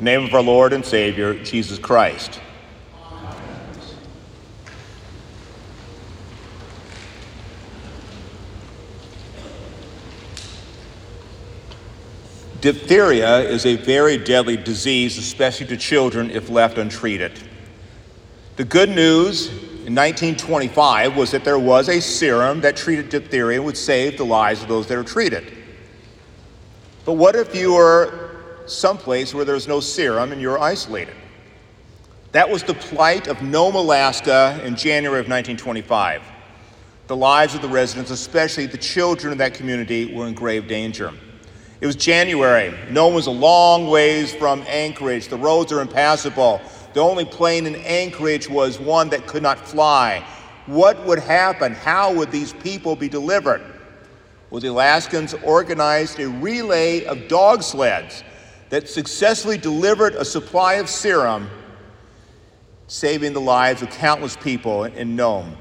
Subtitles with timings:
[0.00, 2.40] the name of our Lord and Savior, Jesus Christ.
[12.62, 17.38] Diphtheria is a very deadly disease, especially to children if left untreated.
[18.56, 23.66] The good news in 1925 was that there was a serum that treated diphtheria and
[23.66, 25.52] would save the lives of those that are treated.
[27.04, 28.29] But what if you were
[28.70, 31.14] someplace where there's no serum and you're isolated?
[32.32, 36.22] That was the plight of Nome, Alaska in January of 1925.
[37.08, 41.12] The lives of the residents, especially the children of that community, were in grave danger.
[41.80, 42.72] It was January.
[42.90, 45.26] Nome was a long ways from Anchorage.
[45.26, 46.60] The roads are impassable.
[46.92, 50.24] The only plane in Anchorage was one that could not fly.
[50.66, 51.72] What would happen?
[51.72, 53.62] How would these people be delivered?
[54.50, 58.22] Well, the Alaskans organized a relay of dog sleds
[58.70, 61.48] that successfully delivered a supply of serum,
[62.86, 65.56] saving the lives of countless people in Nome.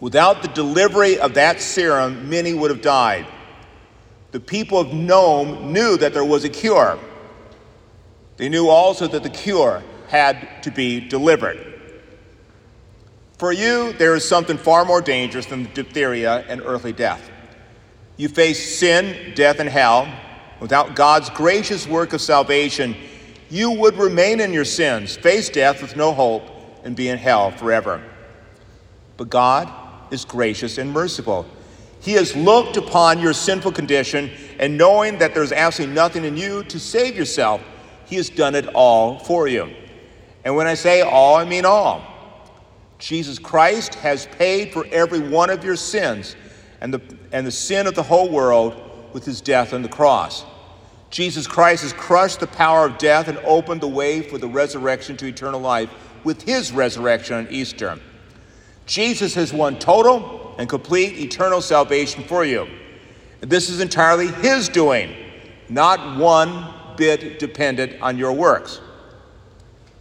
[0.00, 3.26] Without the delivery of that serum, many would have died
[4.32, 6.98] the people of Nome knew that there was a cure.
[8.38, 11.68] They knew also that the cure had to be delivered.
[13.38, 17.30] For you, there is something far more dangerous than diphtheria and earthly death.
[18.16, 20.08] You face sin, death, and hell.
[20.62, 22.94] Without God's gracious work of salvation,
[23.50, 26.44] you would remain in your sins, face death with no hope,
[26.84, 28.00] and be in hell forever.
[29.16, 29.68] But God
[30.12, 31.46] is gracious and merciful.
[32.00, 36.62] He has looked upon your sinful condition, and knowing that there's absolutely nothing in you
[36.64, 37.60] to save yourself,
[38.06, 39.68] He has done it all for you.
[40.44, 42.04] And when I say all, I mean all.
[43.00, 46.36] Jesus Christ has paid for every one of your sins
[46.80, 47.00] and the,
[47.32, 48.80] and the sin of the whole world
[49.12, 50.44] with his death on the cross.
[51.12, 55.14] Jesus Christ has crushed the power of death and opened the way for the resurrection
[55.18, 55.90] to eternal life
[56.24, 58.00] with his resurrection on Easter.
[58.86, 62.66] Jesus has won total and complete eternal salvation for you.
[63.40, 65.14] This is entirely His doing,
[65.68, 68.80] not one bit dependent on your works.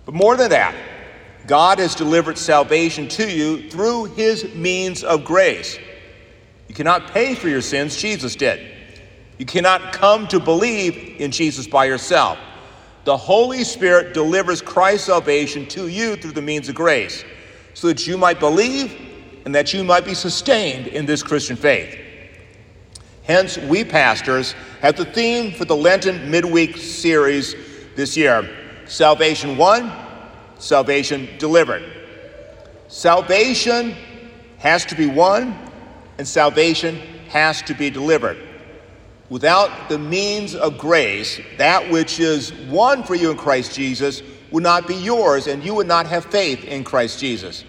[0.05, 0.75] But more than that,
[1.45, 5.77] God has delivered salvation to you through His means of grace.
[6.69, 8.80] You cannot pay for your sins, Jesus did.
[9.41, 12.37] You cannot come to believe in Jesus by yourself.
[13.05, 17.25] The Holy Spirit delivers Christ's salvation to you through the means of grace
[17.73, 18.95] so that you might believe
[19.43, 21.97] and that you might be sustained in this Christian faith.
[23.23, 24.51] Hence, we pastors
[24.81, 27.55] have the theme for the Lenten midweek series
[27.95, 28.47] this year
[28.85, 29.91] Salvation Won,
[30.59, 31.81] Salvation Delivered.
[32.89, 33.95] Salvation
[34.59, 35.57] has to be won,
[36.19, 36.97] and salvation
[37.29, 38.49] has to be delivered.
[39.31, 44.21] Without the means of grace, that which is won for you in Christ Jesus
[44.51, 47.63] would not be yours, and you would not have faith in Christ Jesus.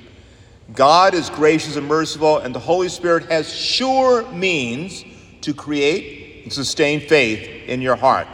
[0.75, 5.05] God is gracious and merciful, and the Holy Spirit has sure means
[5.43, 8.27] to create and sustain faith in your heart.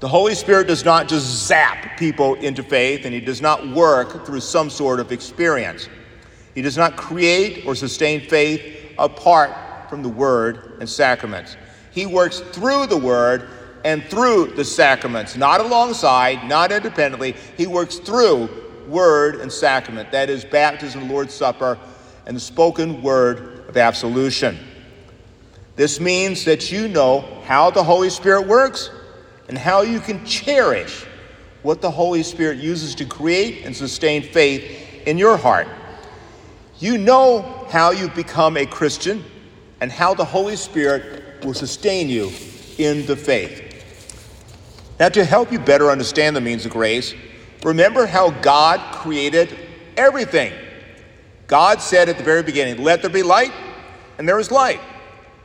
[0.00, 4.26] The Holy Spirit does not just zap people into faith, and He does not work
[4.26, 5.88] through some sort of experience.
[6.56, 9.52] He does not create or sustain faith apart
[9.88, 11.56] from the Word and sacraments.
[11.90, 13.48] He works through the Word
[13.84, 17.34] and through the sacraments, not alongside, not independently.
[17.56, 18.48] He works through
[18.88, 21.78] word and sacrament that is, baptism, Lord's Supper,
[22.26, 24.58] and the spoken word of absolution.
[25.76, 28.90] This means that you know how the Holy Spirit works
[29.48, 31.06] and how you can cherish
[31.62, 35.68] what the Holy Spirit uses to create and sustain faith in your heart.
[36.78, 39.24] You know how you've become a Christian
[39.80, 42.30] and how the Holy Spirit will sustain you
[42.78, 43.64] in the faith.
[45.00, 47.14] Now, to help you better understand the means of grace,
[47.64, 49.56] Remember how God created
[49.96, 50.52] everything.
[51.46, 53.52] God said at the very beginning, Let there be light,
[54.18, 54.80] and there was light.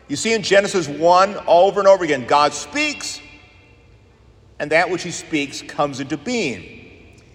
[0.07, 3.19] You see in Genesis 1 all over and over again, God speaks,
[4.59, 6.81] and that which He speaks comes into being.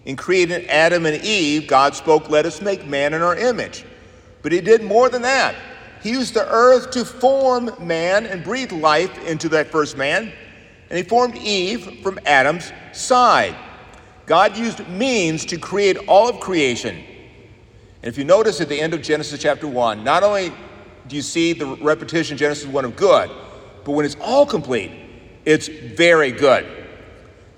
[0.05, 3.85] In creating Adam and Eve, God spoke, Let us make man in our image.
[4.43, 5.57] But He did more than that.
[6.03, 10.33] He used the earth to form man and breathe life into that first man,
[10.91, 13.55] and He formed Eve from Adam's side.
[14.27, 16.97] God used means to create all of creation.
[18.03, 20.53] And if you notice at the end of Genesis chapter 1, not only
[21.09, 23.31] do you see the repetition Genesis 1 of good,
[23.85, 24.93] but when it's all complete,
[25.45, 26.67] it's very good.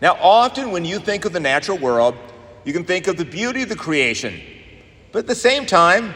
[0.01, 2.15] Now, often when you think of the natural world,
[2.65, 4.41] you can think of the beauty of the creation.
[5.13, 6.15] But at the same time,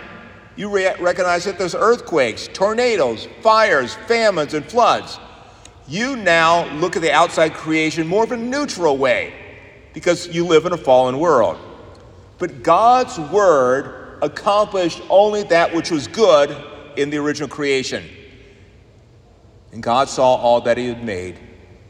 [0.57, 5.19] you re- recognize that there's earthquakes, tornadoes, fires, famines, and floods.
[5.87, 9.35] You now look at the outside creation more of a neutral way
[9.93, 11.59] because you live in a fallen world.
[12.39, 16.57] But God's word accomplished only that which was good
[16.97, 18.05] in the original creation.
[19.73, 21.39] And God saw all that he had made.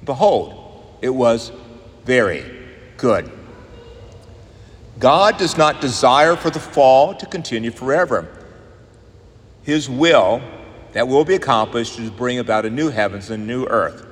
[0.05, 1.53] Behold, it was
[2.05, 2.45] very
[2.97, 3.31] good.
[4.99, 8.29] God does not desire for the fall to continue forever.
[9.65, 10.41] His will,
[10.93, 14.07] that will be accomplished, is to bring about a new heavens and a new earth.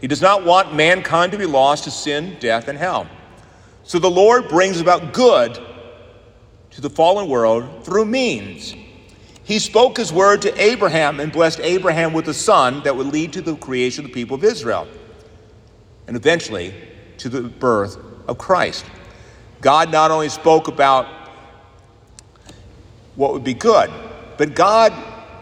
[0.00, 3.08] He does not want mankind to be lost to sin, death, and hell.
[3.84, 5.58] So the Lord brings about good
[6.70, 8.74] to the fallen world through means.
[9.44, 13.32] He spoke his word to Abraham and blessed Abraham with a son that would lead
[13.34, 14.86] to the creation of the people of Israel
[16.06, 16.74] and eventually
[17.18, 18.84] to the birth of Christ.
[19.60, 21.06] God not only spoke about
[23.16, 23.90] what would be good,
[24.38, 24.94] but God,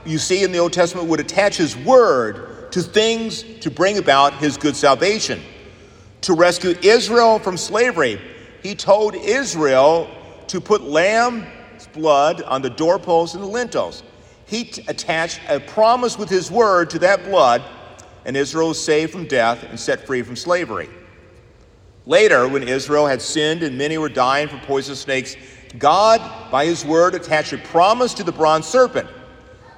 [0.04, 4.34] you see in the Old Testament, would attach his word to things to bring about
[4.34, 5.40] his good salvation.
[6.22, 8.20] To rescue Israel from slavery,
[8.62, 10.10] he told Israel
[10.48, 11.46] to put lamb's
[11.92, 14.02] blood on the doorposts and the lintels.
[14.46, 17.62] He t- attached a promise with his word to that blood,
[18.24, 20.88] and Israel was saved from death and set free from slavery.
[22.06, 25.36] Later, when Israel had sinned and many were dying from poisonous snakes,
[25.78, 29.08] God, by his word, attached a promise to the bronze serpent,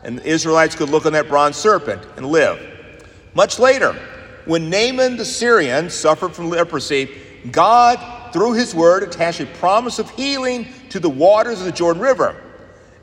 [0.05, 2.61] and the Israelites could look on that bronze serpent and live.
[3.35, 3.93] Much later,
[4.45, 7.11] when Naaman the Syrian suffered from leprosy,
[7.51, 12.03] God, through his word, attached a promise of healing to the waters of the Jordan
[12.03, 12.37] River.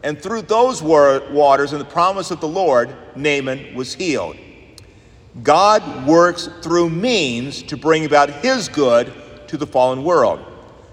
[0.04, 4.38] And through those waters and the promise of the Lord, Naaman was healed.
[5.44, 9.12] God works through means to bring about his good
[9.48, 10.40] to the fallen world.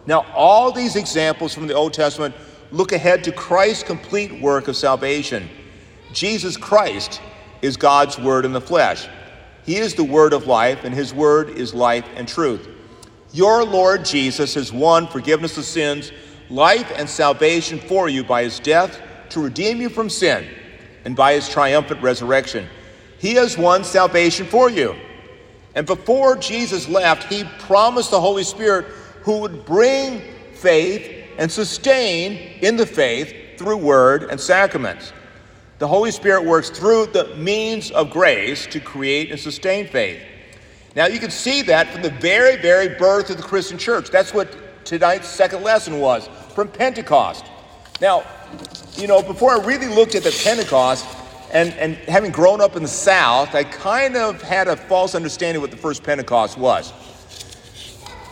[0.07, 2.35] Now, all these examples from the Old Testament
[2.71, 5.49] look ahead to Christ's complete work of salvation.
[6.13, 7.21] Jesus Christ
[7.61, 9.09] is God's word in the flesh.
[9.65, 12.69] He is the word of life, and his word is life and truth.
[13.33, 16.11] Your Lord Jesus has won forgiveness of sins,
[16.51, 19.01] life, and salvation for you by his death
[19.31, 20.47] to redeem you from sin,
[21.05, 22.69] and by his triumphant resurrection.
[23.19, 24.97] He has won salvation for you.
[25.75, 28.87] And before Jesus left, he promised the Holy Spirit
[29.23, 30.21] who would bring
[30.55, 35.13] faith and sustain in the faith through word and sacraments.
[35.79, 40.23] The Holy Spirit works through the means of grace to create and sustain faith.
[40.95, 44.11] Now, you can see that from the very, very birth of the Christian church.
[44.11, 47.47] That's what tonight's second lesson was from Pentecost.
[48.01, 48.25] Now,
[48.95, 51.07] you know, before I really looked at the Pentecost,
[51.53, 55.57] and, and having grown up in the South, I kind of had a false understanding
[55.57, 56.93] of what the first Pentecost was.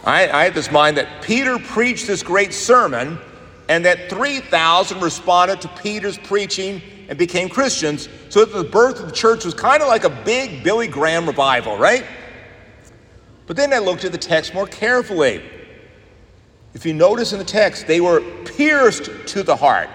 [0.05, 3.19] I, I had this mind that Peter preached this great sermon
[3.69, 9.07] and that 3,000 responded to Peter's preaching and became Christians, so that the birth of
[9.07, 12.05] the church was kind of like a big Billy Graham revival, right?
[13.47, 15.43] But then I looked at the text more carefully.
[16.73, 19.91] If you notice in the text, they were pierced to the heart.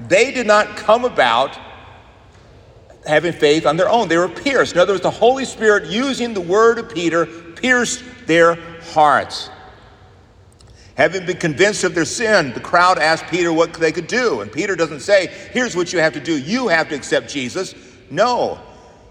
[0.00, 1.58] They did not come about
[3.06, 4.06] having faith on their own.
[4.06, 4.74] They were pierced.
[4.74, 9.50] In other words, the Holy Spirit, using the word of Peter, pierced their hearts.
[10.96, 14.40] Having been convinced of their sin, the crowd asked Peter what they could do.
[14.42, 16.38] And Peter doesn't say, Here's what you have to do.
[16.38, 17.74] You have to accept Jesus.
[18.10, 18.60] No.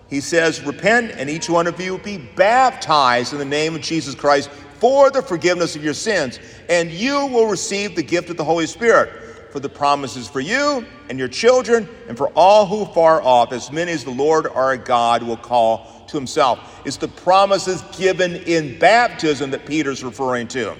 [0.09, 4.13] He says, Repent, and each one of you be baptized in the name of Jesus
[4.13, 4.49] Christ
[4.81, 8.67] for the forgiveness of your sins, and you will receive the gift of the Holy
[8.67, 9.11] Spirit
[9.51, 13.71] for the promises for you and your children and for all who far off, as
[13.71, 16.81] many as the Lord our God will call to himself.
[16.85, 20.75] It's the promises given in baptism that Peter's referring to.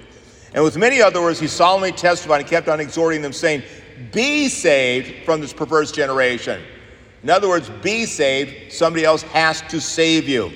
[0.53, 3.63] And with many other words, he solemnly testified and kept on exhorting them, saying,
[4.11, 6.61] Be saved from this perverse generation.
[7.23, 8.71] In other words, be saved.
[8.71, 10.51] Somebody else has to save you.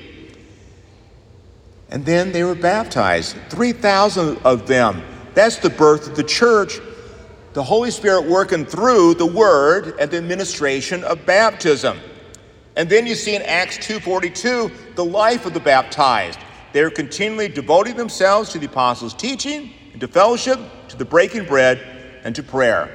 [1.90, 5.04] And then they were baptized, 3,000 of them.
[5.34, 6.80] That's the birth of the church
[7.56, 11.98] the Holy Spirit working through the word and the administration of baptism.
[12.76, 16.40] And then you see in Acts 2:42 the life of the baptized.
[16.74, 21.80] They're continually devoting themselves to the apostles' teaching and to fellowship, to the breaking bread,
[22.24, 22.90] and to prayer.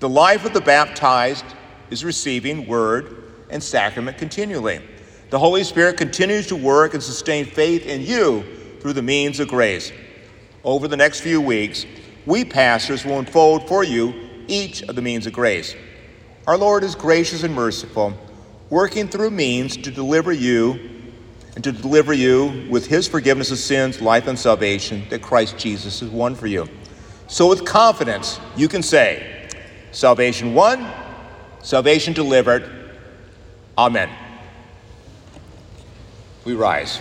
[0.00, 1.44] The life of the baptized
[1.90, 4.80] is receiving word and sacrament continually.
[5.30, 8.44] The Holy Spirit continues to work and sustain faith in you
[8.80, 9.92] through the means of grace.
[10.64, 11.86] Over the next few weeks,
[12.26, 14.12] we pastors will unfold for you
[14.46, 15.74] each of the means of grace.
[16.46, 18.12] Our Lord is gracious and merciful,
[18.70, 20.78] working through means to deliver you
[21.54, 26.00] and to deliver you with his forgiveness of sins, life, and salvation that Christ Jesus
[26.00, 26.68] has won for you.
[27.26, 29.48] So, with confidence, you can say,
[29.92, 30.88] Salvation won,
[31.62, 32.70] salvation delivered.
[33.76, 34.08] Amen.
[36.44, 37.00] We rise.